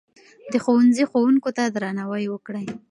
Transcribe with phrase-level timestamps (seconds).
[0.51, 2.67] د ښوونځي ښوونکو ته درناوی وکړئ.